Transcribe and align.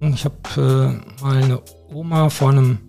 Ich 0.00 0.26
habe 0.26 0.36
äh, 0.56 1.22
mal 1.22 1.42
eine 1.42 1.62
Oma 1.88 2.28
vor 2.28 2.50
einem 2.50 2.80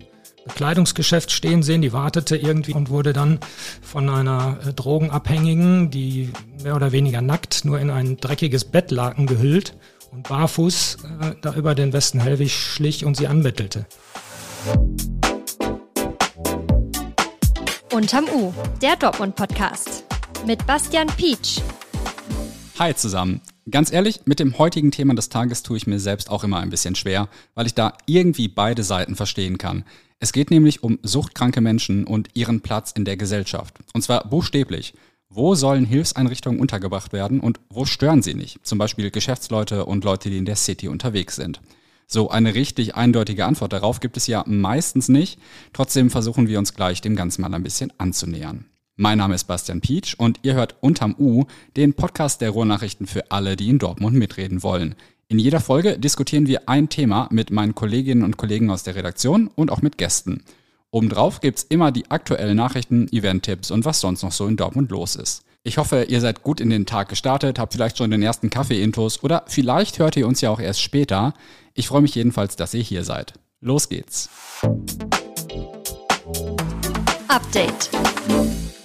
Bekleidungsgeschäft 0.46 1.30
stehen 1.30 1.62
sehen, 1.62 1.80
die 1.80 1.94
wartete 1.94 2.36
irgendwie 2.36 2.74
und 2.74 2.90
wurde 2.90 3.14
dann 3.14 3.38
von 3.80 4.10
einer 4.10 4.58
äh, 4.66 4.72
Drogenabhängigen, 4.74 5.90
die 5.90 6.30
mehr 6.62 6.76
oder 6.76 6.92
weniger 6.92 7.22
nackt, 7.22 7.64
nur 7.64 7.78
in 7.78 7.90
ein 7.90 8.18
dreckiges 8.18 8.66
Bettlaken 8.66 9.26
gehüllt 9.26 9.74
und 10.10 10.28
barfuß 10.28 10.98
äh, 11.22 11.34
da 11.40 11.54
über 11.54 11.74
den 11.74 11.94
Westen 11.94 12.20
Hellwig 12.20 12.52
schlich 12.52 13.06
und 13.06 13.16
sie 13.16 13.26
anbettelte. 13.26 13.86
Unterm 17.90 18.26
U, 18.34 18.52
der 18.82 18.96
Dortmund-Podcast 18.96 20.04
mit 20.46 20.66
Bastian 20.66 21.06
Pietsch. 21.08 21.60
Hi 22.78 22.94
zusammen. 22.94 23.40
Ganz 23.70 23.92
ehrlich, 23.92 24.20
mit 24.24 24.40
dem 24.40 24.56
heutigen 24.56 24.90
Thema 24.90 25.14
des 25.14 25.28
Tages 25.28 25.62
tue 25.62 25.76
ich 25.76 25.86
mir 25.86 25.98
selbst 25.98 26.30
auch 26.30 26.44
immer 26.44 26.60
ein 26.60 26.70
bisschen 26.70 26.94
schwer, 26.94 27.28
weil 27.54 27.66
ich 27.66 27.74
da 27.74 27.92
irgendwie 28.06 28.48
beide 28.48 28.82
Seiten 28.82 29.14
verstehen 29.14 29.58
kann. 29.58 29.84
Es 30.20 30.32
geht 30.32 30.50
nämlich 30.50 30.82
um 30.82 30.98
suchtkranke 31.02 31.60
Menschen 31.60 32.04
und 32.04 32.30
ihren 32.34 32.60
Platz 32.60 32.92
in 32.92 33.04
der 33.04 33.16
Gesellschaft. 33.16 33.74
Und 33.92 34.02
zwar 34.02 34.28
buchstäblich. 34.28 34.94
Wo 35.28 35.54
sollen 35.54 35.84
Hilfseinrichtungen 35.84 36.60
untergebracht 36.60 37.12
werden 37.12 37.40
und 37.40 37.60
wo 37.68 37.84
stören 37.84 38.22
sie 38.22 38.34
nicht? 38.34 38.64
Zum 38.66 38.78
Beispiel 38.78 39.10
Geschäftsleute 39.10 39.84
und 39.84 40.04
Leute, 40.04 40.30
die 40.30 40.38
in 40.38 40.46
der 40.46 40.56
City 40.56 40.88
unterwegs 40.88 41.36
sind. 41.36 41.60
So 42.06 42.30
eine 42.30 42.54
richtig 42.54 42.94
eindeutige 42.94 43.44
Antwort 43.44 43.74
darauf 43.74 44.00
gibt 44.00 44.16
es 44.16 44.26
ja 44.26 44.44
meistens 44.46 45.10
nicht. 45.10 45.38
Trotzdem 45.74 46.08
versuchen 46.08 46.48
wir 46.48 46.58
uns 46.58 46.74
gleich 46.74 47.02
dem 47.02 47.16
Ganzen 47.16 47.42
mal 47.42 47.52
ein 47.52 47.62
bisschen 47.62 47.92
anzunähern. 47.98 48.64
Mein 49.00 49.18
Name 49.18 49.36
ist 49.36 49.44
Bastian 49.44 49.80
Pietsch 49.80 50.16
und 50.18 50.40
ihr 50.42 50.54
hört 50.54 50.74
Unterm 50.80 51.14
U, 51.20 51.44
den 51.76 51.94
Podcast 51.94 52.40
der 52.40 52.50
Ruhrnachrichten 52.50 53.06
für 53.06 53.30
alle, 53.30 53.54
die 53.54 53.68
in 53.68 53.78
Dortmund 53.78 54.16
mitreden 54.16 54.64
wollen. 54.64 54.96
In 55.28 55.38
jeder 55.38 55.60
Folge 55.60 56.00
diskutieren 56.00 56.48
wir 56.48 56.68
ein 56.68 56.88
Thema 56.88 57.28
mit 57.30 57.52
meinen 57.52 57.76
Kolleginnen 57.76 58.24
und 58.24 58.36
Kollegen 58.36 58.72
aus 58.72 58.82
der 58.82 58.96
Redaktion 58.96 59.52
und 59.54 59.70
auch 59.70 59.82
mit 59.82 59.98
Gästen. 59.98 60.42
Obendrauf 60.90 61.40
gibt's 61.40 61.64
immer 61.68 61.92
die 61.92 62.10
aktuellen 62.10 62.56
Nachrichten, 62.56 63.06
Event-Tipps 63.12 63.70
und 63.70 63.84
was 63.84 64.00
sonst 64.00 64.24
noch 64.24 64.32
so 64.32 64.48
in 64.48 64.56
Dortmund 64.56 64.90
los 64.90 65.14
ist. 65.14 65.44
Ich 65.62 65.78
hoffe, 65.78 66.02
ihr 66.08 66.20
seid 66.20 66.42
gut 66.42 66.60
in 66.60 66.70
den 66.70 66.84
Tag 66.84 67.08
gestartet, 67.08 67.60
habt 67.60 67.74
vielleicht 67.74 67.98
schon 67.98 68.10
den 68.10 68.22
ersten 68.22 68.50
Kaffee-Intos 68.50 69.22
oder 69.22 69.44
vielleicht 69.46 70.00
hört 70.00 70.16
ihr 70.16 70.26
uns 70.26 70.40
ja 70.40 70.50
auch 70.50 70.58
erst 70.58 70.82
später. 70.82 71.34
Ich 71.72 71.86
freue 71.86 72.02
mich 72.02 72.16
jedenfalls, 72.16 72.56
dass 72.56 72.74
ihr 72.74 72.82
hier 72.82 73.04
seid. 73.04 73.34
Los 73.60 73.88
geht's. 73.88 74.28
Update. 77.28 77.90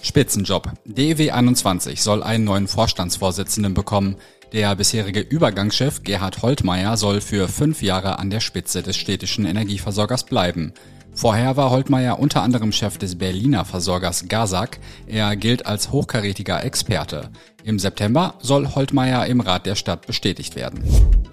Spitzenjob. 0.03 0.73
DEW21 0.85 2.01
soll 2.01 2.23
einen 2.23 2.43
neuen 2.43 2.67
Vorstandsvorsitzenden 2.67 3.73
bekommen. 3.73 4.17
Der 4.51 4.75
bisherige 4.75 5.21
Übergangschef 5.21 6.03
Gerhard 6.03 6.41
Holtmeier 6.41 6.97
soll 6.97 7.21
für 7.21 7.47
fünf 7.47 7.81
Jahre 7.81 8.19
an 8.19 8.29
der 8.29 8.41
Spitze 8.41 8.83
des 8.83 8.97
städtischen 8.97 9.45
Energieversorgers 9.45 10.25
bleiben. 10.25 10.73
Vorher 11.15 11.55
war 11.55 11.69
Holtmeier 11.69 12.19
unter 12.19 12.41
anderem 12.41 12.73
Chef 12.73 12.97
des 12.97 13.17
Berliner 13.17 13.63
Versorgers 13.63 14.27
Gazak. 14.27 14.79
Er 15.07 15.37
gilt 15.37 15.65
als 15.65 15.91
hochkarätiger 15.91 16.63
Experte. 16.65 17.29
Im 17.63 17.79
September 17.79 18.33
soll 18.41 18.75
Holtmeier 18.75 19.25
im 19.27 19.39
Rat 19.39 19.65
der 19.65 19.75
Stadt 19.75 20.05
bestätigt 20.05 20.57
werden. 20.57 20.83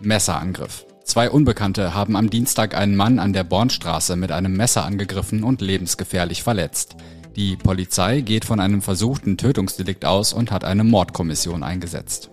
Messerangriff. 0.00 0.86
Zwei 1.02 1.28
Unbekannte 1.28 1.92
haben 1.92 2.14
am 2.14 2.30
Dienstag 2.30 2.76
einen 2.76 2.94
Mann 2.94 3.18
an 3.18 3.32
der 3.32 3.42
Bornstraße 3.42 4.14
mit 4.14 4.30
einem 4.30 4.52
Messer 4.52 4.84
angegriffen 4.84 5.42
und 5.42 5.60
lebensgefährlich 5.60 6.44
verletzt. 6.44 6.94
Die 7.36 7.56
Polizei 7.56 8.22
geht 8.22 8.44
von 8.44 8.60
einem 8.60 8.82
versuchten 8.82 9.36
Tötungsdelikt 9.36 10.04
aus 10.04 10.32
und 10.32 10.50
hat 10.50 10.64
eine 10.64 10.84
Mordkommission 10.84 11.62
eingesetzt. 11.62 12.30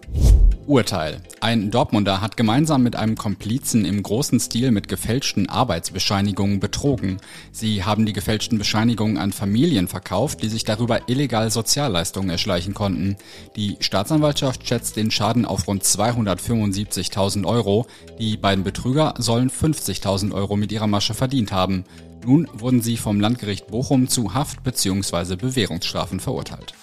Urteil. 0.68 1.22
Ein 1.40 1.72
Dortmunder 1.72 2.20
hat 2.20 2.36
gemeinsam 2.36 2.84
mit 2.84 2.98
einem 2.98 3.16
Komplizen 3.16 3.86
im 3.86 4.04
großen 4.04 4.38
Stil 4.42 4.72
mit 4.72 4.90
gefälschten 4.90 5.48
Arbeitsbescheinigungen 5.48 6.60
betrogen. 6.60 7.18
Sie 7.54 7.86
haben 7.86 8.06
die 8.06 8.12
gefälschten 8.12 8.58
Bescheinigungen 8.58 9.18
an 9.18 9.32
Familien 9.32 9.88
verkauft, 9.88 10.44
die 10.44 10.50
sich 10.50 10.66
darüber 10.66 11.08
illegal 11.08 11.52
Sozialleistungen 11.52 12.30
erschleichen 12.30 12.74
konnten. 12.74 13.16
Die 13.56 13.78
Staatsanwaltschaft 13.80 14.68
schätzt 14.68 14.98
den 14.98 15.10
Schaden 15.10 15.46
auf 15.46 15.68
rund 15.70 15.84
275.000 15.84 17.46
Euro. 17.46 17.86
Die 18.20 18.36
beiden 18.36 18.66
Betrüger 18.66 19.14
sollen 19.20 19.50
50.000 19.50 20.34
Euro 20.34 20.58
mit 20.58 20.74
ihrer 20.74 20.88
Masche 20.88 21.14
verdient 21.14 21.54
haben. 21.54 21.86
Nun 22.28 22.46
wurden 22.52 22.82
sie 22.82 22.98
vom 22.98 23.22
Landgericht 23.22 23.68
Bochum 23.68 24.10
zu 24.10 24.34
Haft- 24.34 24.62
bzw. 24.62 25.38
Bewährungsstrafen 25.38 26.20
verurteilt. 26.20 26.74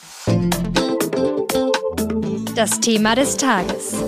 Das 2.54 2.80
Thema 2.80 3.14
des 3.14 3.36
Tages. 3.36 4.02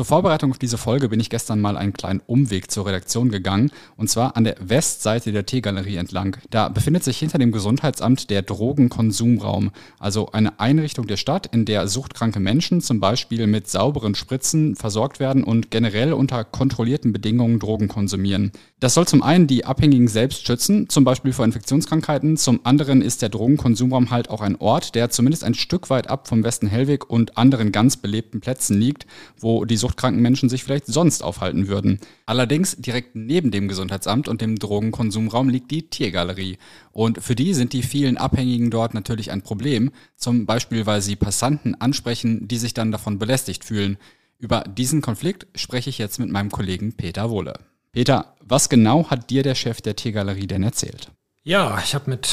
Zur 0.00 0.06
Vorbereitung 0.06 0.50
auf 0.50 0.58
diese 0.58 0.78
Folge 0.78 1.10
bin 1.10 1.20
ich 1.20 1.28
gestern 1.28 1.60
mal 1.60 1.76
einen 1.76 1.92
kleinen 1.92 2.22
Umweg 2.26 2.70
zur 2.70 2.86
Redaktion 2.86 3.30
gegangen, 3.30 3.70
und 3.98 4.08
zwar 4.08 4.34
an 4.34 4.44
der 4.44 4.56
Westseite 4.58 5.30
der 5.30 5.44
T-Galerie 5.44 5.96
entlang. 5.96 6.38
Da 6.48 6.70
befindet 6.70 7.04
sich 7.04 7.18
hinter 7.18 7.36
dem 7.36 7.52
Gesundheitsamt 7.52 8.30
der 8.30 8.40
Drogenkonsumraum, 8.40 9.72
also 9.98 10.32
eine 10.32 10.58
Einrichtung 10.58 11.06
der 11.06 11.18
Stadt, 11.18 11.48
in 11.52 11.66
der 11.66 11.86
suchtkranke 11.86 12.40
Menschen 12.40 12.80
zum 12.80 12.98
Beispiel 12.98 13.46
mit 13.46 13.68
sauberen 13.68 14.14
Spritzen 14.14 14.74
versorgt 14.74 15.20
werden 15.20 15.44
und 15.44 15.70
generell 15.70 16.14
unter 16.14 16.44
kontrollierten 16.44 17.12
Bedingungen 17.12 17.58
Drogen 17.58 17.88
konsumieren. 17.88 18.52
Das 18.78 18.94
soll 18.94 19.06
zum 19.06 19.22
einen 19.22 19.46
die 19.46 19.66
Abhängigen 19.66 20.08
selbst 20.08 20.46
schützen, 20.46 20.88
zum 20.88 21.04
Beispiel 21.04 21.34
vor 21.34 21.44
Infektionskrankheiten, 21.44 22.38
zum 22.38 22.60
anderen 22.64 23.02
ist 23.02 23.20
der 23.20 23.28
Drogenkonsumraum 23.28 24.10
halt 24.10 24.30
auch 24.30 24.40
ein 24.40 24.56
Ort, 24.56 24.94
der 24.94 25.10
zumindest 25.10 25.44
ein 25.44 25.52
Stück 25.52 25.90
weit 25.90 26.08
ab 26.08 26.26
vom 26.26 26.42
Westen 26.42 26.68
Hellweg 26.68 27.10
und 27.10 27.36
anderen 27.36 27.70
ganz 27.70 27.98
belebten 27.98 28.40
Plätzen 28.40 28.80
liegt, 28.80 29.06
wo 29.38 29.66
die 29.66 29.76
suchtkranken 29.90 30.22
Menschen 30.22 30.48
sich 30.48 30.64
vielleicht 30.64 30.86
sonst 30.86 31.22
aufhalten 31.22 31.68
würden. 31.68 31.98
Allerdings 32.26 32.76
direkt 32.76 33.16
neben 33.16 33.50
dem 33.50 33.68
Gesundheitsamt 33.68 34.28
und 34.28 34.40
dem 34.40 34.58
Drogenkonsumraum 34.58 35.48
liegt 35.48 35.70
die 35.70 35.88
Tiergalerie. 35.88 36.58
Und 36.92 37.22
für 37.22 37.34
die 37.34 37.54
sind 37.54 37.72
die 37.72 37.82
vielen 37.82 38.16
Abhängigen 38.16 38.70
dort 38.70 38.94
natürlich 38.94 39.30
ein 39.30 39.42
Problem, 39.42 39.90
zum 40.16 40.46
Beispiel 40.46 40.86
weil 40.86 41.02
sie 41.02 41.16
Passanten 41.16 41.74
ansprechen, 41.80 42.46
die 42.46 42.58
sich 42.58 42.74
dann 42.74 42.92
davon 42.92 43.18
belästigt 43.18 43.64
fühlen. 43.64 43.98
Über 44.38 44.62
diesen 44.62 45.02
Konflikt 45.02 45.46
spreche 45.54 45.90
ich 45.90 45.98
jetzt 45.98 46.18
mit 46.18 46.30
meinem 46.30 46.50
Kollegen 46.50 46.94
Peter 46.94 47.30
Wohle. 47.30 47.54
Peter, 47.92 48.36
was 48.40 48.68
genau 48.68 49.10
hat 49.10 49.30
dir 49.30 49.42
der 49.42 49.56
Chef 49.56 49.80
der 49.80 49.96
Tiergalerie 49.96 50.46
denn 50.46 50.62
erzählt? 50.62 51.10
Ja, 51.42 51.78
ich 51.82 51.94
habe 51.94 52.10
mit 52.10 52.28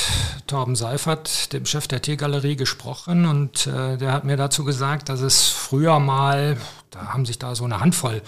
Torben 0.48 0.76
Seifert, 0.76 1.54
dem 1.54 1.66
Chef 1.66 1.88
der 1.88 2.02
Tiergalerie, 2.02 2.58
gesprochen 2.58 3.26
und 3.26 3.66
äh, 3.66 3.96
der 3.96 4.12
hat 4.12 4.26
mir 4.26 4.36
dazu 4.36 4.66
gesagt, 4.66 5.08
dass 5.08 5.22
es 5.22 5.48
früher 5.48 6.00
mal, 6.00 6.58
da 6.90 7.14
haben 7.14 7.26
sich 7.26 7.40
da 7.40 7.56
so 7.56 7.64
eine 7.64 7.80
Handvoll 7.80 8.22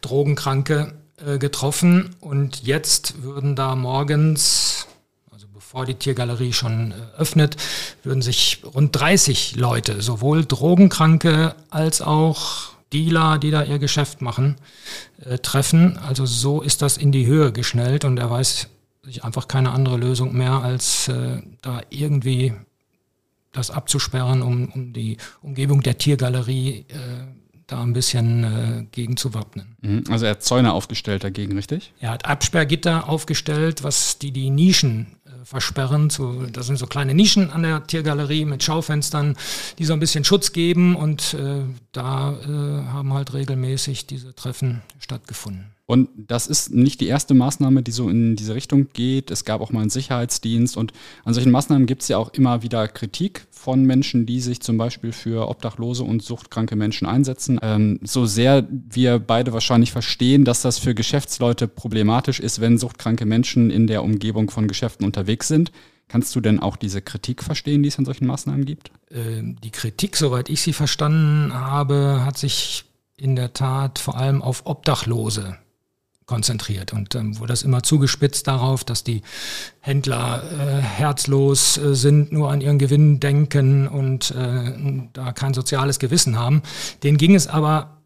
Drogenkranke 0.00 0.92
äh, 1.24 1.38
getroffen 1.38 2.16
und 2.18 2.64
jetzt 2.64 3.22
würden 3.22 3.54
da 3.54 3.76
morgens, 3.76 4.88
also 5.30 5.46
bevor 5.54 5.86
die 5.86 5.94
Tiergalerie 5.94 6.52
schon 6.52 6.90
äh, 6.90 7.16
öffnet, 7.16 7.56
würden 8.02 8.20
sich 8.20 8.60
rund 8.64 8.98
30 8.98 9.54
Leute, 9.54 10.02
sowohl 10.02 10.44
Drogenkranke 10.44 11.54
als 11.70 12.02
auch 12.02 12.72
Dealer, 12.92 13.38
die 13.38 13.52
da 13.52 13.62
ihr 13.62 13.78
Geschäft 13.78 14.20
machen, 14.20 14.56
äh, 15.24 15.38
treffen. 15.38 15.96
Also 15.98 16.26
so 16.26 16.60
ist 16.60 16.82
das 16.82 16.96
in 16.96 17.12
die 17.12 17.26
Höhe 17.26 17.52
geschnellt 17.52 18.04
und 18.04 18.18
er 18.18 18.30
weiß 18.30 18.68
sich 19.04 19.24
einfach 19.24 19.48
keine 19.48 19.72
andere 19.72 19.96
Lösung 19.96 20.34
mehr, 20.34 20.62
als 20.62 21.08
äh, 21.08 21.42
da 21.62 21.82
irgendwie 21.90 22.52
das 23.52 23.70
abzusperren, 23.70 24.42
um, 24.42 24.68
um 24.70 24.92
die 24.92 25.16
Umgebung 25.42 25.82
der 25.82 25.96
Tiergalerie 25.96 26.86
äh, 26.88 27.26
da 27.66 27.82
ein 27.82 27.92
bisschen 27.92 28.44
äh, 28.44 28.86
gegen 28.92 29.16
zu 29.16 29.32
wappnen. 29.32 29.76
Mhm. 29.80 30.04
Also 30.10 30.26
er 30.26 30.32
hat 30.32 30.42
Zäune 30.42 30.72
aufgestellt 30.72 31.24
dagegen, 31.24 31.54
richtig? 31.54 31.92
Er 31.98 32.10
hat 32.10 32.26
Absperrgitter 32.26 33.08
aufgestellt, 33.08 33.82
was 33.82 34.18
die 34.18 34.32
die 34.32 34.50
Nischen 34.50 35.16
äh, 35.24 35.44
versperren. 35.44 36.10
Zu, 36.10 36.46
das 36.52 36.66
sind 36.66 36.76
so 36.76 36.86
kleine 36.86 37.14
Nischen 37.14 37.50
an 37.50 37.62
der 37.62 37.86
Tiergalerie 37.86 38.44
mit 38.44 38.62
Schaufenstern, 38.62 39.36
die 39.78 39.84
so 39.84 39.94
ein 39.94 40.00
bisschen 40.00 40.24
Schutz 40.24 40.52
geben 40.52 40.94
und 40.94 41.34
äh, 41.34 41.62
da 41.92 42.32
äh, 42.32 42.86
haben 42.88 43.14
halt 43.14 43.32
regelmäßig 43.32 44.06
diese 44.06 44.34
Treffen 44.34 44.82
stattgefunden. 44.98 45.73
Und 45.86 46.08
das 46.16 46.46
ist 46.46 46.72
nicht 46.72 47.02
die 47.02 47.08
erste 47.08 47.34
Maßnahme, 47.34 47.82
die 47.82 47.90
so 47.90 48.08
in 48.08 48.36
diese 48.36 48.54
Richtung 48.54 48.88
geht. 48.94 49.30
Es 49.30 49.44
gab 49.44 49.60
auch 49.60 49.70
mal 49.70 49.80
einen 49.80 49.90
Sicherheitsdienst 49.90 50.78
und 50.78 50.94
an 51.24 51.34
solchen 51.34 51.50
Maßnahmen 51.50 51.86
gibt 51.86 52.00
es 52.02 52.08
ja 52.08 52.16
auch 52.16 52.32
immer 52.32 52.62
wieder 52.62 52.88
Kritik 52.88 53.46
von 53.50 53.84
Menschen, 53.84 54.24
die 54.24 54.40
sich 54.40 54.60
zum 54.60 54.78
Beispiel 54.78 55.12
für 55.12 55.46
obdachlose 55.48 56.02
und 56.02 56.22
suchtkranke 56.22 56.74
Menschen 56.74 57.06
einsetzen. 57.06 57.60
Ähm, 57.62 58.00
so 58.02 58.24
sehr 58.24 58.66
wir 58.70 59.18
beide 59.18 59.52
wahrscheinlich 59.52 59.92
verstehen, 59.92 60.46
dass 60.46 60.62
das 60.62 60.78
für 60.78 60.94
Geschäftsleute 60.94 61.68
problematisch 61.68 62.40
ist, 62.40 62.62
wenn 62.62 62.78
suchtkranke 62.78 63.26
Menschen 63.26 63.70
in 63.70 63.86
der 63.86 64.04
Umgebung 64.04 64.50
von 64.50 64.68
Geschäften 64.68 65.04
unterwegs 65.04 65.48
sind. 65.48 65.70
Kannst 66.08 66.34
du 66.34 66.40
denn 66.40 66.60
auch 66.60 66.76
diese 66.76 67.02
Kritik 67.02 67.42
verstehen, 67.42 67.82
die 67.82 67.88
es 67.88 67.98
an 67.98 68.06
solchen 68.06 68.26
Maßnahmen 68.26 68.64
gibt? 68.64 68.90
Ähm, 69.10 69.56
die 69.62 69.70
Kritik, 69.70 70.16
soweit 70.16 70.48
ich 70.48 70.62
sie 70.62 70.72
verstanden 70.72 71.52
habe, 71.52 72.22
hat 72.24 72.38
sich 72.38 72.84
in 73.16 73.36
der 73.36 73.52
Tat 73.52 73.98
vor 73.98 74.16
allem 74.16 74.40
auf 74.40 74.64
Obdachlose 74.64 75.58
konzentriert 76.26 76.92
und 76.92 77.14
ähm, 77.14 77.38
wurde 77.38 77.52
das 77.52 77.62
immer 77.62 77.82
zugespitzt 77.82 78.46
darauf, 78.46 78.84
dass 78.84 79.04
die 79.04 79.22
Händler 79.80 80.42
äh, 80.42 80.80
herzlos 80.80 81.76
äh, 81.76 81.94
sind, 81.94 82.32
nur 82.32 82.50
an 82.50 82.60
ihren 82.60 82.78
Gewinn 82.78 83.20
denken 83.20 83.86
und 83.86 84.30
äh, 84.30 84.72
da 85.12 85.32
kein 85.32 85.54
soziales 85.54 85.98
Gewissen 85.98 86.38
haben. 86.38 86.62
Denen 87.02 87.18
ging 87.18 87.34
es 87.34 87.46
aber 87.46 87.98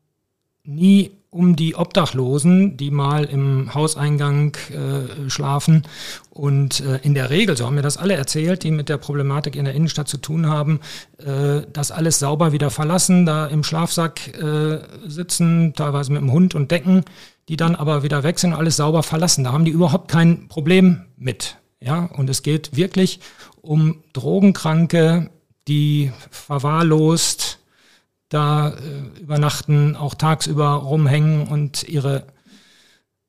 nie 0.64 1.12
um 1.30 1.56
die 1.56 1.74
Obdachlosen, 1.74 2.78
die 2.78 2.90
mal 2.90 3.24
im 3.24 3.74
Hauseingang 3.74 4.56
äh, 4.70 5.28
schlafen. 5.28 5.82
Und 6.30 6.80
äh, 6.80 7.00
in 7.02 7.14
der 7.14 7.28
Regel, 7.28 7.56
so 7.56 7.66
haben 7.66 7.74
mir 7.74 7.82
das 7.82 7.98
alle 7.98 8.14
erzählt, 8.14 8.62
die 8.62 8.70
mit 8.70 8.88
der 8.88 8.96
Problematik 8.96 9.54
in 9.54 9.66
der 9.66 9.74
Innenstadt 9.74 10.08
zu 10.08 10.16
tun 10.16 10.46
haben, 10.46 10.80
äh, 11.18 11.62
das 11.70 11.90
alles 11.90 12.18
sauber 12.18 12.52
wieder 12.52 12.70
verlassen, 12.70 13.26
da 13.26 13.46
im 13.46 13.62
Schlafsack 13.62 14.28
äh, 14.42 14.80
sitzen, 15.06 15.74
teilweise 15.74 16.12
mit 16.12 16.22
dem 16.22 16.32
Hund 16.32 16.54
und 16.54 16.70
Decken, 16.70 17.04
die 17.48 17.56
dann 17.56 17.74
aber 17.74 18.02
wieder 18.02 18.22
weg 18.22 18.38
sind, 18.38 18.52
alles 18.52 18.76
sauber 18.76 19.02
verlassen. 19.02 19.44
Da 19.44 19.52
haben 19.52 19.64
die 19.64 19.70
überhaupt 19.70 20.10
kein 20.10 20.48
Problem 20.48 21.06
mit. 21.16 21.56
Ja, 21.80 22.04
und 22.04 22.28
es 22.28 22.42
geht 22.42 22.76
wirklich 22.76 23.20
um 23.60 24.02
Drogenkranke, 24.12 25.30
die 25.66 26.12
verwahrlost 26.30 27.58
da 28.28 28.70
äh, 28.70 29.20
übernachten, 29.20 29.96
auch 29.96 30.14
tagsüber 30.14 30.68
rumhängen 30.70 31.46
und 31.48 31.88
ihre 31.88 32.26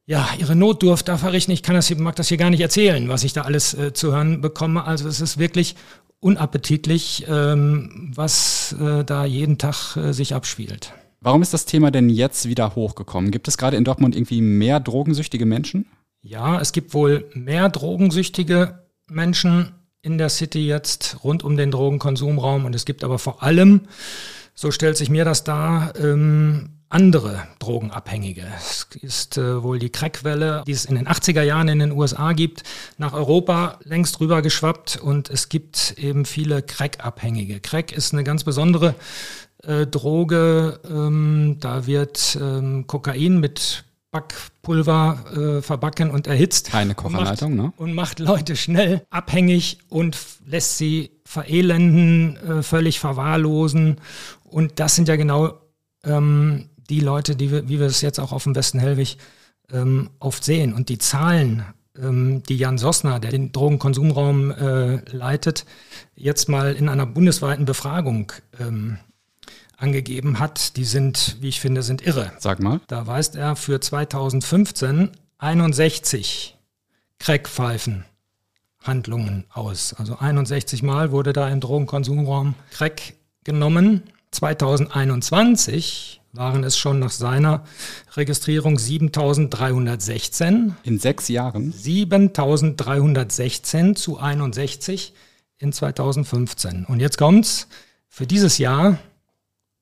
ja, 0.06 0.28
ihre 0.40 0.56
Notdurft 0.56 1.08
da 1.08 1.20
verrichten. 1.20 1.52
Ich 1.52 1.62
kann 1.62 1.76
das, 1.76 1.96
mag 1.96 2.16
das 2.16 2.30
hier 2.30 2.38
gar 2.38 2.50
nicht 2.50 2.62
erzählen, 2.62 3.08
was 3.10 3.24
ich 3.24 3.34
da 3.34 3.44
alles 3.44 3.76
äh, 3.76 3.94
zu 3.94 4.12
hören 4.12 4.42
bekomme. 4.42 4.84
Also 4.84 5.08
es 5.08 5.22
ist 5.22 5.38
wirklich 5.38 5.76
unappetitlich, 6.20 7.28
ähm, 7.30 8.12
was 8.16 8.76
äh, 8.82 9.04
da 9.06 9.26
jeden 9.26 9.60
Tag 9.60 9.96
äh, 9.98 10.12
sich 10.12 10.34
abspielt. 10.34 10.94
Warum 11.22 11.42
ist 11.42 11.54
das 11.54 11.66
Thema 11.66 11.92
denn 11.92 12.10
jetzt 12.10 12.48
wieder 12.48 12.76
hochgekommen? 12.76 13.32
Gibt 13.32 13.48
es 13.48 13.58
gerade 13.58 13.76
in 13.76 13.84
Dortmund 13.84 14.16
irgendwie 14.16 14.42
mehr 14.42 14.80
drogensüchtige 14.80 15.46
Menschen? 15.46 15.86
Ja, 16.22 16.60
es 16.62 16.72
gibt 16.72 16.94
wohl 16.94 17.30
mehr 17.34 17.70
drogensüchtige 17.70 18.80
Menschen 19.08 19.74
in 20.02 20.18
der 20.18 20.30
City 20.30 20.66
jetzt 20.66 21.18
rund 21.24 21.44
um 21.44 21.58
den 21.58 21.72
Drogenkonsumraum 21.72 22.66
und 22.66 22.74
es 22.74 22.86
gibt 22.86 23.04
aber 23.04 23.20
vor 23.20 23.44
allem, 23.44 23.82
so 24.54 24.72
stellt 24.72 24.96
sich 24.96 25.10
mir 25.10 25.26
das 25.26 25.44
dar, 25.44 25.94
ähm, 25.98 26.70
andere 26.90 27.44
Drogenabhängige. 27.60 28.48
Es 28.58 28.88
ist 29.02 29.38
äh, 29.38 29.62
wohl 29.62 29.78
die 29.78 29.92
Crackwelle, 29.92 30.64
die 30.66 30.72
es 30.72 30.86
in 30.86 30.96
den 30.96 31.08
80er 31.08 31.44
Jahren 31.44 31.68
in 31.68 31.80
den 31.80 31.92
USA 31.92 32.34
gibt, 32.34 32.64
nach 32.98 33.14
Europa 33.14 33.78
längst 33.84 34.20
rüber 34.20 34.42
geschwappt 34.42 34.98
und 34.98 35.30
es 35.30 35.50
gibt 35.50 35.94
eben 35.98 36.26
viele 36.26 36.64
Crack-Abhängige. 36.64 37.60
Crack 37.60 37.92
ist 37.92 38.14
eine 38.14 38.24
ganz 38.24 38.44
besondere 38.44 38.96
äh, 39.64 39.86
Droge. 39.88 40.80
Ähm, 40.90 41.58
da 41.60 41.86
wird 41.86 42.38
ähm, 42.42 42.88
Kokain 42.88 43.40
mit 43.40 43.86
Backpulver 44.12 45.58
äh, 45.60 45.62
verbacken 45.62 46.10
und 46.10 46.26
erhitzt. 46.26 46.72
Keine 46.72 46.96
Kochanleitung, 46.96 47.56
ne? 47.56 47.74
Und 47.78 47.94
macht 47.94 48.20
Leute 48.20 48.56
schnell 48.56 49.06
abhängig 49.12 49.80
und 49.90 50.18
lässt 50.46 50.78
sie 50.78 51.12
verelenden, 51.26 52.38
äh, 52.38 52.64
völlig 52.64 53.00
verwahrlosen. 53.00 53.98
Und 54.44 54.80
das 54.80 54.96
sind 54.96 55.08
ja 55.08 55.16
genau 55.16 55.54
ähm, 56.04 56.70
die 56.90 57.02
Leute, 57.02 57.36
die 57.36 57.52
wir, 57.52 57.70
wie 57.70 57.80
wir 57.80 57.86
es 57.86 58.02
jetzt 58.02 58.20
auch 58.20 58.32
auf 58.32 58.46
dem 58.46 58.56
Westen 58.56 58.80
Hellwig 58.80 59.18
ähm, 59.72 60.10
oft 60.20 60.44
sehen. 60.44 60.74
Und 60.74 60.90
die 60.90 60.98
Zahlen, 60.98 61.64
ähm, 61.96 62.42
die 62.50 62.58
Jan 62.58 62.80
Sossner, 62.80 63.20
der 63.20 63.30
den 63.30 63.52
Drogenkonsumraum 63.52 64.52
äh, 64.52 64.96
leitet, 65.16 65.66
jetzt 66.16 66.50
mal 66.50 66.74
in 66.74 66.90
einer 66.90 67.06
bundesweiten 67.06 67.66
Befragung 67.66 68.32
ähm, 68.60 68.98
angegeben 69.80 70.40
hat, 70.40 70.78
die 70.78 70.86
sind, 70.86 71.38
wie 71.40 71.48
ich 71.48 71.60
finde, 71.60 71.82
sind 71.82 72.06
irre. 72.06 72.32
Sag 72.38 72.60
mal. 72.60 72.82
Da 72.88 73.08
weist 73.08 73.36
er 73.36 73.56
für 73.56 73.80
2015 73.80 75.10
61 75.38 76.58
Crackpfeifen 77.18 78.06
Handlungen 78.84 79.46
aus. 79.54 79.94
Also 79.94 80.18
61 80.18 80.84
Mal 80.84 81.12
wurde 81.12 81.34
da 81.34 81.50
im 81.50 81.60
Drogenkonsumraum 81.60 82.56
Crack 82.72 83.14
genommen. 83.44 84.04
2021 84.32 86.22
waren 86.34 86.64
es 86.64 86.78
schon 86.78 87.00
nach 87.00 87.10
seiner 87.12 87.64
Registrierung 88.16 88.78
7316. 88.78 90.76
In 90.84 91.00
sechs 91.00 91.28
Jahren? 91.28 91.72
7316 91.72 93.96
zu 93.96 94.20
61 94.20 95.14
in 95.58 95.74
2015. 95.74 96.86
Und 96.86 97.00
jetzt 97.00 97.18
kommt's. 97.18 97.68
Für 98.08 98.28
dieses 98.28 98.58
Jahr 98.58 98.98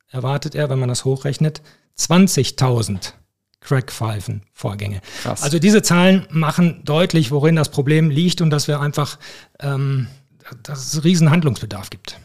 erwartet 0.09 0.55
er, 0.55 0.69
wenn 0.69 0.79
man 0.79 0.89
das 0.89 1.05
hochrechnet, 1.05 1.61
20.000 1.97 3.13
Crackpfeifen-Vorgänge. 3.61 5.01
Also 5.43 5.59
diese 5.59 5.81
Zahlen 5.81 6.27
machen 6.29 6.81
deutlich, 6.85 7.31
worin 7.31 7.55
das 7.55 7.69
Problem 7.69 8.09
liegt 8.09 8.41
und 8.41 8.49
dass 8.49 8.67
wir 8.67 8.79
einfach, 8.79 9.17
ähm, 9.59 10.07
dass 10.63 10.93
es 10.93 11.03
riesen 11.03 11.31
Handlungsbedarf 11.31 11.89
gibt. 11.89 12.19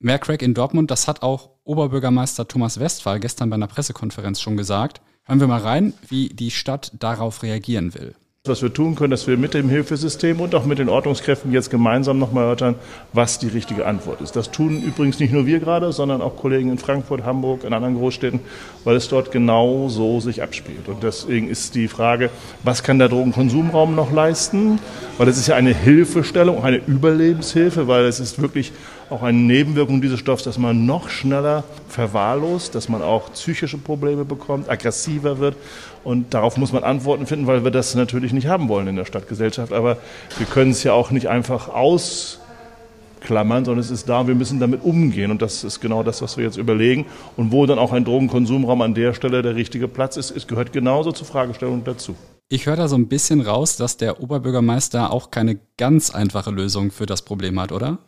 Mehr 0.00 0.18
Crack 0.18 0.42
in 0.42 0.54
Dortmund, 0.54 0.90
das 0.90 1.08
hat 1.08 1.22
auch 1.22 1.50
Oberbürgermeister 1.64 2.48
Thomas 2.48 2.80
Westphal 2.80 3.20
gestern 3.20 3.50
bei 3.50 3.54
einer 3.54 3.66
Pressekonferenz 3.66 4.40
schon 4.40 4.56
gesagt. 4.56 5.00
Hören 5.24 5.40
wir 5.40 5.46
mal 5.46 5.60
rein, 5.60 5.92
wie 6.08 6.28
die 6.28 6.50
Stadt 6.50 6.92
darauf 6.98 7.42
reagieren 7.42 7.94
will. 7.94 8.14
Was 8.48 8.62
wir 8.62 8.72
tun 8.72 8.94
können, 8.94 9.10
dass 9.10 9.26
wir 9.26 9.36
mit 9.36 9.52
dem 9.52 9.68
Hilfesystem 9.68 10.40
und 10.40 10.54
auch 10.54 10.64
mit 10.64 10.78
den 10.78 10.88
Ordnungskräften 10.88 11.52
jetzt 11.52 11.70
gemeinsam 11.70 12.18
nochmal 12.18 12.44
erörtern, 12.44 12.76
was 13.12 13.38
die 13.38 13.48
richtige 13.48 13.84
Antwort 13.84 14.22
ist. 14.22 14.36
Das 14.36 14.50
tun 14.50 14.82
übrigens 14.82 15.18
nicht 15.20 15.32
nur 15.32 15.44
wir 15.44 15.60
gerade, 15.60 15.92
sondern 15.92 16.22
auch 16.22 16.36
Kollegen 16.36 16.70
in 16.70 16.78
Frankfurt, 16.78 17.24
Hamburg, 17.24 17.64
in 17.64 17.74
anderen 17.74 17.96
Großstädten, 17.96 18.40
weil 18.84 18.96
es 18.96 19.08
dort 19.08 19.32
genau 19.32 19.88
so 19.88 20.20
sich 20.20 20.42
abspielt. 20.42 20.88
Und 20.88 21.02
deswegen 21.02 21.48
ist 21.48 21.74
die 21.74 21.88
Frage, 21.88 22.30
was 22.64 22.82
kann 22.82 22.98
der 22.98 23.10
Drogenkonsumraum 23.10 23.94
noch 23.94 24.12
leisten? 24.12 24.78
Weil 25.18 25.28
es 25.28 25.36
ist 25.36 25.48
ja 25.48 25.56
eine 25.56 25.74
Hilfestellung, 25.74 26.64
eine 26.64 26.78
Überlebenshilfe, 26.78 27.86
weil 27.86 28.06
es 28.06 28.18
ist 28.18 28.40
wirklich 28.40 28.72
auch 29.10 29.22
eine 29.22 29.38
Nebenwirkung 29.38 30.00
dieses 30.00 30.20
Stoffs, 30.20 30.42
dass 30.42 30.58
man 30.58 30.86
noch 30.86 31.08
schneller 31.08 31.64
verwahrlost, 31.88 32.74
dass 32.74 32.88
man 32.88 33.02
auch 33.02 33.32
psychische 33.32 33.78
Probleme 33.78 34.24
bekommt, 34.24 34.68
aggressiver 34.68 35.38
wird. 35.38 35.56
Und 36.04 36.34
darauf 36.34 36.56
muss 36.56 36.72
man 36.72 36.84
Antworten 36.84 37.26
finden, 37.26 37.46
weil 37.46 37.64
wir 37.64 37.70
das 37.70 37.94
natürlich 37.94 38.32
nicht 38.32 38.46
haben 38.46 38.68
wollen 38.68 38.86
in 38.88 38.96
der 38.96 39.04
Stadtgesellschaft. 39.04 39.72
Aber 39.72 39.98
wir 40.36 40.46
können 40.46 40.72
es 40.72 40.82
ja 40.82 40.92
auch 40.92 41.10
nicht 41.10 41.28
einfach 41.28 41.68
ausklammern, 41.68 43.64
sondern 43.64 43.80
es 43.80 43.90
ist 43.90 44.08
da, 44.08 44.26
wir 44.26 44.34
müssen 44.34 44.60
damit 44.60 44.82
umgehen. 44.84 45.30
Und 45.30 45.42
das 45.42 45.64
ist 45.64 45.80
genau 45.80 46.02
das, 46.02 46.20
was 46.22 46.36
wir 46.36 46.44
jetzt 46.44 46.58
überlegen. 46.58 47.06
Und 47.36 47.50
wo 47.52 47.66
dann 47.66 47.78
auch 47.78 47.92
ein 47.92 48.04
Drogenkonsumraum 48.04 48.82
an 48.82 48.94
der 48.94 49.14
Stelle 49.14 49.42
der 49.42 49.54
richtige 49.54 49.88
Platz 49.88 50.16
ist, 50.16 50.30
es 50.30 50.46
gehört 50.46 50.72
genauso 50.72 51.12
zur 51.12 51.26
Fragestellung 51.26 51.82
dazu. 51.84 52.14
Ich 52.50 52.64
höre 52.64 52.76
da 52.76 52.88
so 52.88 52.96
ein 52.96 53.08
bisschen 53.08 53.42
raus, 53.42 53.76
dass 53.76 53.98
der 53.98 54.22
Oberbürgermeister 54.22 55.12
auch 55.12 55.30
keine 55.30 55.58
ganz 55.76 56.10
einfache 56.10 56.50
Lösung 56.50 56.90
für 56.90 57.04
das 57.04 57.20
Problem 57.20 57.60
hat, 57.60 57.72
oder? 57.72 57.98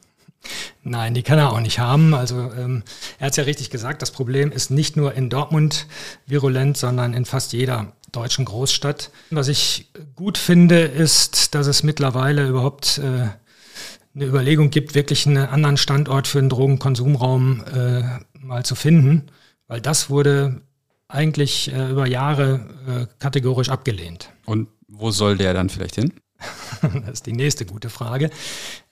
Nein, 0.83 1.15
die 1.15 1.23
kann 1.23 1.39
er 1.39 1.53
auch 1.53 1.61
nicht 1.61 1.79
haben. 1.79 2.15
Also 2.15 2.53
ähm, 2.57 2.83
er 3.19 3.27
hat 3.27 3.33
es 3.33 3.37
ja 3.37 3.45
richtig 3.45 3.71
gesagt, 3.71 4.03
das 4.03 4.11
Problem 4.11 4.51
ist 4.51 4.71
nicht 4.71 4.97
nur 4.97 5.15
in 5.15 5.29
Dortmund 5.29 5.87
virulent, 6.27 6.77
sondern 6.77 7.13
in 7.13 7.25
fast 7.25 7.53
jeder 7.53 7.93
deutschen 8.13 8.45
Großstadt. 8.45 9.11
Was 9.31 9.49
ich 9.49 9.91
gut 10.17 10.39
finde, 10.39 10.81
ist, 10.81 11.55
dass 11.55 11.67
es 11.67 11.83
mittlerweile 11.83 12.49
überhaupt 12.49 12.99
äh, 12.99 13.29
eine 14.15 14.25
Überlegung 14.25 14.71
gibt, 14.71 14.95
wirklich 14.95 15.27
einen 15.27 15.37
anderen 15.47 15.77
Standort 15.77 16.27
für 16.27 16.39
einen 16.39 16.49
Drogenkonsumraum 16.49 17.65
äh, 17.73 18.03
mal 18.39 18.65
zu 18.65 18.75
finden, 18.75 19.27
weil 19.69 19.81
das 19.81 20.11
wurde 20.11 20.63
eigentlich 21.09 21.73
äh, 21.73 21.91
über 21.91 22.07
Jahre 22.07 22.67
äh, 22.89 23.07
kategorisch 23.19 23.69
abgelehnt. 23.69 24.31
Und 24.47 24.69
wo 24.89 25.11
soll 25.11 25.37
der 25.37 25.55
dann 25.55 25.69
vielleicht 25.69 25.97
hin? 25.97 26.13
das 26.83 27.11
ist 27.13 27.27
die 27.27 27.33
nächste 27.33 27.67
gute 27.67 27.91
Frage. 27.91 28.31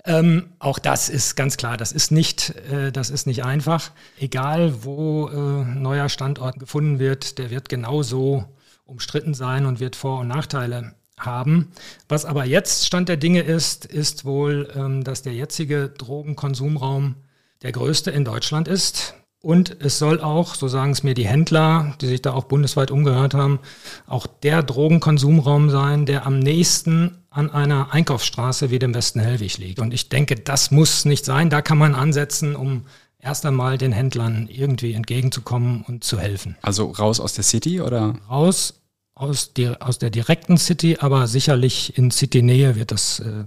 Ähm, 0.05 0.51
auch 0.59 0.79
das 0.79 1.09
ist 1.09 1.37
ganz 1.37 1.57
klar, 1.57 1.77
das 1.77 1.93
ist 1.93 2.11
nicht, 2.11 2.55
äh, 2.71 2.93
das 2.93 3.11
ist 3.11 3.27
nicht 3.27 3.45
einfach. 3.45 3.91
Egal, 4.19 4.85
wo 4.85 5.29
äh, 5.29 5.65
neuer 5.65 6.09
Standort 6.09 6.59
gefunden 6.59 6.99
wird, 6.99 7.39
der 7.39 7.51
wird 7.51 7.69
genauso 7.69 8.45
umstritten 8.85 9.35
sein 9.35 9.67
und 9.67 9.81
wird 9.81 9.97
Vor- 9.97 10.21
und 10.21 10.29
Nachteile 10.29 10.95
haben. 11.19 11.73
Was 12.09 12.25
aber 12.25 12.45
jetzt 12.45 12.87
Stand 12.87 13.09
der 13.09 13.17
Dinge 13.17 13.43
ist, 13.43 13.85
ist 13.85 14.25
wohl, 14.25 14.71
ähm, 14.75 15.05
dass 15.05 15.23
der 15.23 15.35
jetzige 15.35 15.89
Drogenkonsumraum 15.91 17.17
der 17.63 17.73
größte 17.73 18.11
in 18.11 18.25
Deutschland 18.25 18.69
ist. 18.69 19.15
Und 19.41 19.77
es 19.81 19.99
soll 19.99 20.21
auch, 20.21 20.57
so 20.57 20.67
sagen 20.67 20.91
es 20.91 21.05
mir 21.05 21.15
die 21.15 21.27
Händler, 21.27 21.95
die 22.01 22.07
sich 22.07 22.23
da 22.23 22.33
auch 22.33 22.45
bundesweit 22.45 22.91
umgehört 22.91 23.35
haben, 23.35 23.61
auch 24.07 24.27
der 24.27 24.65
Drogenkonsumraum 24.65 25.71
sein, 25.71 26.07
der 26.07 26.27
am 26.27 26.41
nächsten 26.41 27.19
an 27.31 27.51
einer 27.51 27.93
Einkaufsstraße 27.93 28.71
wie 28.71 28.81
dem 28.81 28.95
Westen 28.95 29.21
Hellwig 29.21 29.59
liegt. 29.59 29.79
Und 29.79 29.95
ich 29.95 30.09
denke, 30.09 30.35
das 30.35 30.73
muss 30.73 31.05
nicht 31.05 31.25
sein. 31.25 31.51
Da 31.51 31.63
kann 31.63 31.79
man 31.79 31.95
ansetzen, 31.95 32.57
um 32.57 32.87
erst 33.21 33.47
einmal 33.47 33.79
den 33.79 33.93
Händlern 33.93 34.49
irgendwie 34.51 34.95
entgegenzukommen 34.95 35.83
und 35.87 36.03
zu 36.03 36.19
helfen. 36.19 36.57
Also 36.63 36.91
raus 36.91 37.21
aus 37.21 37.35
der 37.35 37.45
City 37.45 37.81
oder? 37.81 38.17
Raus 38.29 38.75
aus, 39.15 39.53
die, 39.53 39.69
aus 39.69 39.99
der 39.99 40.11
direkten 40.11 40.59
City, 40.59 40.97
aber 41.01 41.27
sicherlich 41.27 41.99
in 41.99 42.11
City-Nähe 42.11 42.77
wird 42.77 42.93
das 42.93 43.21
äh, 43.21 43.45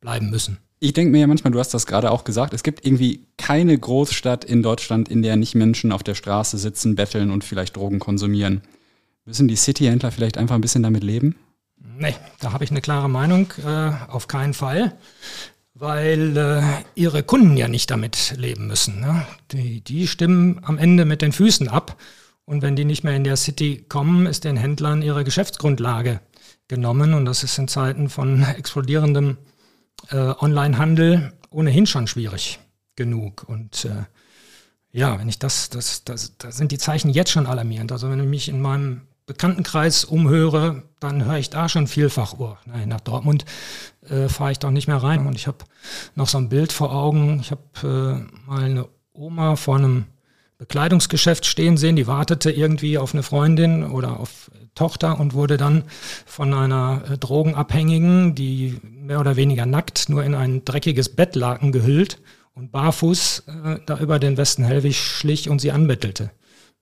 bleiben 0.00 0.30
müssen. 0.30 0.58
Ich 0.84 0.92
denke 0.92 1.12
mir 1.12 1.20
ja 1.20 1.26
manchmal, 1.26 1.50
du 1.50 1.58
hast 1.58 1.72
das 1.72 1.86
gerade 1.86 2.10
auch 2.10 2.24
gesagt, 2.24 2.52
es 2.52 2.62
gibt 2.62 2.84
irgendwie 2.84 3.24
keine 3.38 3.78
Großstadt 3.78 4.44
in 4.44 4.62
Deutschland, 4.62 5.08
in 5.08 5.22
der 5.22 5.36
nicht 5.36 5.54
Menschen 5.54 5.92
auf 5.92 6.02
der 6.02 6.14
Straße 6.14 6.58
sitzen, 6.58 6.94
betteln 6.94 7.30
und 7.30 7.42
vielleicht 7.42 7.76
Drogen 7.76 8.00
konsumieren. 8.00 8.60
Müssen 9.24 9.48
die 9.48 9.56
City-Händler 9.56 10.12
vielleicht 10.12 10.36
einfach 10.36 10.56
ein 10.56 10.60
bisschen 10.60 10.82
damit 10.82 11.02
leben? 11.02 11.36
Nee, 11.98 12.14
da 12.38 12.52
habe 12.52 12.64
ich 12.64 12.70
eine 12.70 12.82
klare 12.82 13.08
Meinung, 13.08 13.50
äh, 13.64 13.92
auf 14.08 14.28
keinen 14.28 14.52
Fall, 14.52 14.94
weil 15.72 16.36
äh, 16.36 16.62
ihre 16.94 17.22
Kunden 17.22 17.56
ja 17.56 17.66
nicht 17.66 17.90
damit 17.90 18.34
leben 18.36 18.66
müssen. 18.66 19.00
Ne? 19.00 19.26
Die, 19.52 19.80
die 19.80 20.06
stimmen 20.06 20.60
am 20.64 20.76
Ende 20.76 21.06
mit 21.06 21.22
den 21.22 21.32
Füßen 21.32 21.66
ab 21.66 21.96
Und 22.44 22.60
wenn 22.60 22.76
die 22.76 22.84
nicht 22.84 23.04
mehr 23.04 23.16
in 23.16 23.24
der 23.24 23.36
City 23.36 23.86
kommen, 23.88 24.26
ist 24.26 24.44
den 24.44 24.58
Händlern 24.58 25.00
ihre 25.00 25.24
Geschäftsgrundlage 25.24 26.20
genommen. 26.68 27.14
Und 27.14 27.24
das 27.24 27.42
ist 27.42 27.56
in 27.56 27.68
Zeiten 27.68 28.10
von 28.10 28.42
explodierendem 28.42 29.38
Onlinehandel 30.12 31.32
ohnehin 31.50 31.86
schon 31.86 32.06
schwierig 32.06 32.58
genug. 32.96 33.44
Und 33.48 33.84
äh, 33.84 34.04
ja, 34.92 35.18
wenn 35.18 35.28
ich 35.28 35.38
das, 35.38 35.70
das, 35.70 36.04
das, 36.04 36.36
da 36.38 36.52
sind 36.52 36.72
die 36.72 36.78
Zeichen 36.78 37.10
jetzt 37.10 37.30
schon 37.30 37.46
alarmierend. 37.46 37.92
Also 37.92 38.10
wenn 38.10 38.20
ich 38.20 38.28
mich 38.28 38.48
in 38.48 38.60
meinem 38.60 39.02
Bekanntenkreis 39.26 40.04
umhöre, 40.04 40.82
dann 41.00 41.24
höre 41.24 41.38
ich 41.38 41.50
da 41.50 41.68
schon 41.68 41.86
vielfach, 41.86 42.34
oh, 42.38 42.56
nein, 42.66 42.88
nach 42.88 43.00
Dortmund 43.00 43.44
äh, 44.08 44.28
fahre 44.28 44.52
ich 44.52 44.58
doch 44.58 44.70
nicht 44.70 44.86
mehr 44.86 45.02
rein. 45.02 45.26
Und 45.26 45.34
ich 45.34 45.46
habe 45.46 45.64
noch 46.14 46.28
so 46.28 46.38
ein 46.38 46.48
Bild 46.48 46.72
vor 46.72 46.92
Augen. 46.92 47.40
Ich 47.40 47.50
habe 47.50 47.62
äh, 47.82 48.48
mal 48.48 48.64
eine 48.64 48.88
Oma 49.12 49.56
vor 49.56 49.76
einem 49.76 50.06
Bekleidungsgeschäft 50.64 51.44
stehen 51.44 51.76
sehen, 51.76 51.94
die 51.94 52.06
wartete 52.06 52.50
irgendwie 52.50 52.96
auf 52.96 53.12
eine 53.12 53.22
Freundin 53.22 53.84
oder 53.84 54.18
auf 54.18 54.50
Tochter 54.74 55.20
und 55.20 55.34
wurde 55.34 55.58
dann 55.58 55.84
von 56.24 56.54
einer 56.54 57.02
äh, 57.06 57.18
Drogenabhängigen, 57.18 58.34
die 58.34 58.80
mehr 58.82 59.20
oder 59.20 59.36
weniger 59.36 59.66
nackt, 59.66 60.08
nur 60.08 60.24
in 60.24 60.34
ein 60.34 60.64
dreckiges 60.64 61.10
Bettlaken 61.10 61.70
gehüllt 61.70 62.18
und 62.54 62.72
barfuß 62.72 63.44
äh, 63.46 63.78
da 63.84 63.98
über 63.98 64.18
den 64.18 64.38
Westen 64.38 64.64
Hellwig 64.64 64.96
schlich 64.96 65.50
und 65.50 65.60
sie 65.60 65.70
anbettelte. 65.70 66.30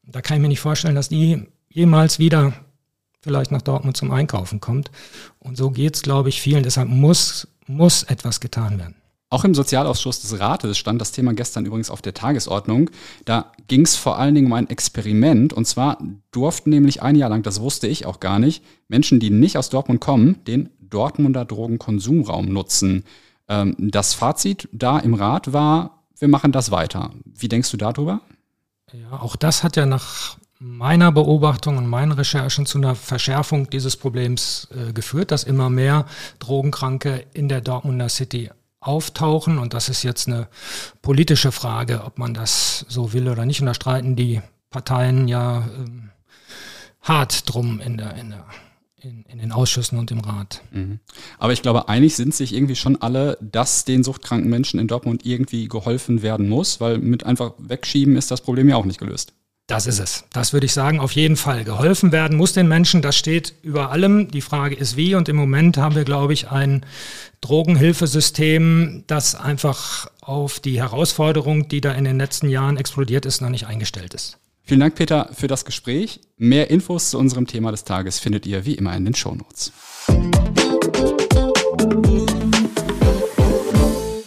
Da 0.05 0.21
kann 0.21 0.37
ich 0.37 0.43
mir 0.43 0.49
nicht 0.49 0.61
vorstellen, 0.61 0.95
dass 0.95 1.09
die 1.09 1.49
jemals 1.69 2.21
wieder 2.21 2.53
vielleicht 3.21 3.51
nach 3.51 3.62
Dortmund 3.62 3.97
zum 3.97 4.12
Einkaufen 4.12 4.61
kommt. 4.61 4.93
Und 5.41 5.57
so 5.57 5.71
geht's, 5.71 6.03
glaube 6.03 6.29
ich, 6.29 6.41
vielen. 6.41 6.62
Deshalb 6.62 6.89
muss, 6.89 7.49
muss 7.67 8.05
etwas 8.05 8.39
getan 8.39 8.79
werden. 8.79 8.95
Auch 9.33 9.45
im 9.45 9.55
Sozialausschuss 9.55 10.21
des 10.21 10.41
Rates 10.41 10.77
stand 10.77 11.01
das 11.01 11.11
Thema 11.11 11.33
gestern 11.33 11.65
übrigens 11.65 11.89
auf 11.89 12.03
der 12.03 12.12
Tagesordnung. 12.12 12.91
Da 13.25 13.51
ging 13.67 13.81
es 13.81 13.97
vor 13.97 14.19
allen 14.19 14.35
Dingen 14.35 14.49
um 14.49 14.53
ein 14.53 14.69
Experiment. 14.69 15.55
Und 15.55 15.65
zwar 15.65 15.97
durften 16.33 16.69
nämlich 16.69 17.03
ein 17.03 17.17
Jahr 17.17 17.31
lang, 17.31 17.43
das 17.43 17.59
wusste 17.59 17.87
ich 17.87 18.05
auch 18.05 18.21
gar 18.21 18.39
nicht, 18.39 18.62
Menschen, 18.89 19.21
die 19.21 19.31
nicht 19.31 19.57
aus 19.57 19.71
Dortmund 19.71 20.03
kommen, 20.03 20.45
den 20.47 20.69
Dortmunder 20.81 21.47
Drogenkonsumraum 21.47 22.45
nutzen. 22.45 23.05
Ähm, 23.49 23.75
das 23.79 24.12
Fazit 24.12 24.69
da 24.71 24.99
im 24.99 25.15
Rat 25.15 25.55
war, 25.55 26.03
wir 26.19 26.29
machen 26.29 26.53
das 26.53 26.71
weiter. 26.71 27.11
Wie 27.25 27.49
denkst 27.49 27.71
du 27.71 27.79
darüber? 27.79 28.21
Ja, 28.93 29.19
auch 29.19 29.37
das 29.37 29.62
hat 29.65 29.77
ja 29.77 29.87
nach 29.87 30.37
meiner 30.59 31.11
Beobachtung 31.11 31.79
und 31.79 31.87
meinen 31.87 32.12
Recherchen 32.12 32.67
zu 32.67 32.77
einer 32.77 32.95
Verschärfung 32.95 33.71
dieses 33.71 33.97
Problems 33.97 34.69
äh, 34.77 34.93
geführt, 34.93 35.31
dass 35.31 35.43
immer 35.43 35.71
mehr 35.71 36.05
Drogenkranke 36.39 37.25
in 37.33 37.49
der 37.49 37.62
Dortmunder 37.62 38.11
City 38.11 38.51
auftauchen. 38.83 39.59
Und 39.59 39.75
das 39.75 39.89
ist 39.89 40.03
jetzt 40.03 40.29
eine 40.29 40.49
politische 41.01 41.53
Frage, 41.53 42.05
ob 42.05 42.19
man 42.19 42.35
das 42.35 42.85
so 42.89 43.12
will 43.12 43.29
oder 43.29 43.47
nicht. 43.47 43.61
Und 43.61 43.67
da 43.67 43.75
streiten 43.75 44.17
die 44.17 44.43
Parteien 44.71 45.29
ja 45.29 45.69
ähm, 45.77 46.11
hart 47.01 47.53
drum 47.53 47.81
in 47.81 47.97
der, 47.97 48.15
in 48.17 48.31
der 48.31 48.45
in, 49.05 49.25
in, 49.25 49.39
den 49.39 49.51
Ausschüssen 49.51 49.99
und 49.99 50.12
im 50.12 50.21
Rat. 50.21 50.62
Mhm. 50.71 51.01
Aber 51.39 51.53
ich 51.53 51.62
glaube, 51.62 51.89
einig 51.89 52.15
sind 52.15 52.35
sich 52.35 52.55
irgendwie 52.55 52.77
schon 52.77 53.03
alle, 53.03 53.37
dass 53.41 53.85
den 53.85 54.05
suchtkranken 54.05 54.49
Menschen 54.49 54.79
in 54.79 54.87
Dortmund 54.87 55.27
irgendwie 55.27 55.67
geholfen 55.67 56.23
werden 56.23 56.49
muss, 56.49 56.81
weil 56.81 56.99
mit 56.99 57.27
einfach 57.27 57.53
wegschieben 57.59 58.17
ist 58.17 58.31
das 58.31 58.43
Problem 58.43 58.69
ja 58.69 58.77
auch 58.77 58.85
nicht 58.85 59.01
gelöst. 59.01 59.33
Das 59.69 59.87
ist 59.87 60.00
es. 60.00 60.25
Das 60.33 60.52
würde 60.52 60.66
ich 60.66 60.73
sagen, 60.73 60.99
auf 60.99 61.12
jeden 61.12 61.37
Fall. 61.37 61.64
Geholfen 61.64 62.11
werden 62.11 62.37
muss 62.37 62.52
den 62.52 62.66
Menschen, 62.69 63.00
das 63.00 63.16
steht 63.16 63.54
über 63.62 63.90
allem. 63.90 64.28
Die 64.31 64.40
Frage 64.40 64.75
ist 64.75 64.97
wie. 64.97 65.14
Und 65.14 65.28
im 65.28 65.37
Moment 65.37 65.76
haben 65.76 65.95
wir, 65.95 66.04
glaube 66.04 66.33
ich, 66.33 66.50
ein 66.50 66.85
Drogenhilfesystem, 67.40 69.04
das 69.07 69.35
einfach 69.35 70.09
auf 70.21 70.61
die 70.61 70.81
Herausforderung, 70.81 71.69
die 71.69 71.81
da 71.81 71.92
in 71.92 72.04
den 72.04 72.19
letzten 72.19 72.49
Jahren 72.49 72.76
explodiert 72.76 73.25
ist, 73.25 73.40
noch 73.40 73.50
nicht 73.50 73.66
eingestellt 73.66 74.14
ist. 74.14 74.38
Vielen 74.64 74.81
Dank, 74.81 74.95
Peter, 74.95 75.31
für 75.33 75.49
das 75.49 75.64
Gespräch. 75.64 76.21
Mehr 76.37 76.71
Infos 76.71 77.11
zu 77.11 77.19
unserem 77.19 77.47
Thema 77.47 77.71
des 77.71 77.85
Tages 77.85 78.19
findet 78.19 78.47
ihr 78.47 78.64
wie 78.64 78.75
immer 78.75 78.95
in 78.97 79.04
den 79.04 79.14
Shownotes. 79.14 79.73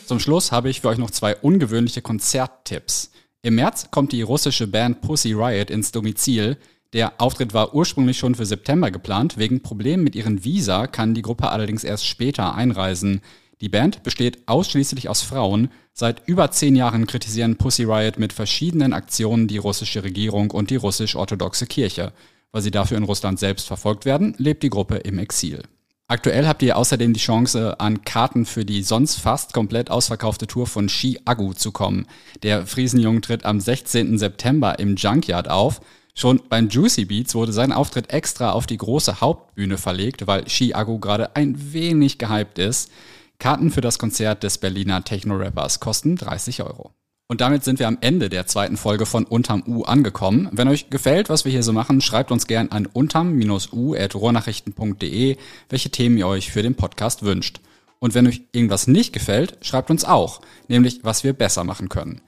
Zum 0.05 0.19
Schluss 0.19 0.51
habe 0.51 0.69
ich 0.69 0.81
für 0.81 0.89
euch 0.89 0.97
noch 0.97 1.11
zwei 1.11 1.35
ungewöhnliche 1.35 2.01
Konzerttipps. 2.01 3.11
Im 3.45 3.53
März 3.53 3.91
kommt 3.91 4.11
die 4.11 4.23
russische 4.23 4.65
Band 4.65 5.01
Pussy 5.01 5.33
Riot 5.33 5.69
ins 5.69 5.91
Domizil. 5.91 6.57
Der 6.93 7.21
Auftritt 7.21 7.53
war 7.53 7.75
ursprünglich 7.75 8.17
schon 8.17 8.33
für 8.33 8.47
September 8.47 8.89
geplant. 8.89 9.37
Wegen 9.37 9.61
Problemen 9.61 10.03
mit 10.03 10.15
ihren 10.15 10.43
Visa 10.43 10.87
kann 10.87 11.13
die 11.13 11.21
Gruppe 11.21 11.49
allerdings 11.49 11.83
erst 11.83 12.07
später 12.07 12.55
einreisen. 12.55 13.21
Die 13.61 13.69
Band 13.69 14.01
besteht 14.01 14.47
ausschließlich 14.47 15.09
aus 15.09 15.21
Frauen. 15.21 15.69
Seit 15.93 16.27
über 16.27 16.49
zehn 16.49 16.75
Jahren 16.75 17.05
kritisieren 17.05 17.57
Pussy 17.57 17.83
Riot 17.83 18.17
mit 18.17 18.33
verschiedenen 18.33 18.93
Aktionen 18.93 19.47
die 19.47 19.59
russische 19.59 20.03
Regierung 20.03 20.49
und 20.49 20.71
die 20.71 20.77
russisch-orthodoxe 20.77 21.67
Kirche. 21.67 22.13
Weil 22.51 22.63
sie 22.63 22.71
dafür 22.71 22.97
in 22.97 23.03
Russland 23.03 23.37
selbst 23.37 23.67
verfolgt 23.67 24.05
werden, 24.05 24.33
lebt 24.39 24.63
die 24.63 24.71
Gruppe 24.71 24.95
im 24.95 25.19
Exil. 25.19 25.61
Aktuell 26.07 26.47
habt 26.47 26.61
ihr 26.61 26.77
außerdem 26.77 27.13
die 27.13 27.19
Chance, 27.19 27.79
an 27.79 28.03
Karten 28.03 28.45
für 28.45 28.63
die 28.63 28.83
sonst 28.83 29.15
fast 29.15 29.53
komplett 29.53 29.89
ausverkaufte 29.89 30.45
Tour 30.45 30.67
von 30.67 30.87
Ski 30.87 31.19
Agu 31.25 31.53
zu 31.53 31.71
kommen. 31.71 32.05
Der 32.43 32.67
Friesenjung 32.67 33.23
tritt 33.23 33.43
am 33.43 33.59
16. 33.59 34.19
September 34.19 34.77
im 34.77 34.97
Junkyard 34.97 35.49
auf. 35.49 35.81
Schon 36.13 36.41
beim 36.47 36.69
Juicy 36.69 37.05
Beats 37.05 37.33
wurde 37.33 37.53
sein 37.53 37.71
Auftritt 37.71 38.11
extra 38.11 38.51
auf 38.51 38.67
die 38.67 38.77
große 38.77 39.19
Hauptbühne 39.19 39.79
verlegt, 39.79 40.27
weil 40.27 40.47
Ski 40.47 40.75
Agu 40.75 40.99
gerade 40.99 41.35
ein 41.35 41.73
wenig 41.73 42.19
gehypt 42.19 42.59
ist. 42.59 42.91
Karten 43.39 43.71
für 43.71 43.81
das 43.81 43.97
Konzert 43.97 44.43
des 44.43 44.59
Berliner 44.59 45.03
Techno-Rappers 45.03 45.79
kosten 45.79 46.17
30 46.17 46.61
Euro. 46.61 46.91
Und 47.27 47.41
damit 47.41 47.63
sind 47.63 47.79
wir 47.79 47.87
am 47.87 47.97
Ende 48.01 48.29
der 48.29 48.45
zweiten 48.45 48.77
Folge 48.77 49.07
von 49.07 49.25
Unterm 49.25 49.63
U 49.65 49.81
angekommen. 49.83 50.47
Wenn 50.51 50.67
euch 50.67 50.91
gefällt, 50.91 51.27
was 51.27 51.43
wir 51.43 51.51
hier 51.51 51.63
so 51.63 51.73
machen, 51.73 52.01
schreibt 52.01 52.31
uns 52.31 52.45
gern 52.45 52.69
an 52.69 52.85
unterm-u.rohrnachrichten.de, 52.85 55.37
welche 55.69 55.89
Themen 55.89 56.19
ihr 56.19 56.27
euch 56.27 56.51
für 56.51 56.61
den 56.61 56.75
Podcast 56.75 57.23
wünscht. 57.23 57.61
Und 57.97 58.13
wenn 58.13 58.27
euch 58.27 58.43
irgendwas 58.51 58.85
nicht 58.85 59.11
gefällt, 59.11 59.57
schreibt 59.61 59.89
uns 59.89 60.05
auch, 60.05 60.41
nämlich 60.67 60.99
was 61.01 61.23
wir 61.23 61.33
besser 61.33 61.63
machen 61.63 61.89
können. 61.89 62.21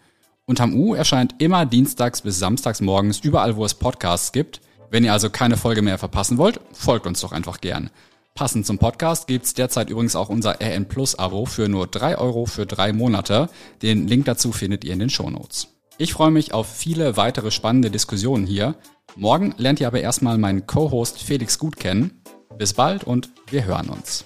Unterm 0.46 0.74
U 0.74 0.96
erscheint 0.96 1.36
immer 1.38 1.68
dienstags 1.68 2.24
bis 2.24 2.40
samstags 2.40 2.82
morgens 2.82 3.20
überall, 3.20 3.56
wo 3.56 3.66
es 3.66 3.76
Podcasts 3.76 4.32
gibt. 4.32 4.62
Wenn 4.90 5.04
ihr 5.04 5.14
also 5.14 5.30
keine 5.30 5.58
Folge 5.58 5.84
mehr 5.84 6.00
verpassen 6.00 6.40
wollt, 6.40 6.60
folgt 6.72 7.06
uns 7.06 7.22
doch 7.22 7.34
einfach 7.34 7.62
gern. 7.62 7.92
Passend 8.38 8.68
zum 8.68 8.78
Podcast 8.78 9.26
gibt's 9.26 9.56
derzeit 9.56 9.90
übrigens 9.90 10.16
auch 10.16 10.30
unser 10.30 10.62
RN 10.62 10.88
Plus 10.88 11.18
Abo 11.18 11.48
für 11.48 11.68
nur 11.68 11.88
drei 11.88 12.20
Euro 12.20 12.46
für 12.46 12.68
drei 12.68 12.94
Monate. 12.94 13.50
Den 13.82 14.08
Link 14.08 14.26
dazu 14.26 14.52
findet 14.52 14.84
ihr 14.84 14.94
in 14.94 15.00
den 15.00 15.10
Shownotes. 15.10 15.70
Ich 15.98 16.14
freue 16.14 16.30
mich 16.30 16.54
auf 16.54 16.68
viele 16.72 17.18
weitere 17.18 17.50
spannende 17.50 17.90
Diskussionen 17.90 18.46
hier. 18.46 18.76
Morgen 19.16 19.56
lernt 19.58 19.80
ihr 19.80 19.88
aber 19.88 20.02
erstmal 20.02 20.38
meinen 20.38 20.68
Co-Host 20.68 21.20
Felix 21.20 21.58
gut 21.58 21.78
kennen. 21.78 22.22
Bis 22.60 22.74
bald 22.74 23.06
und 23.06 23.32
wir 23.50 23.66
hören 23.66 23.90
uns. 23.90 24.24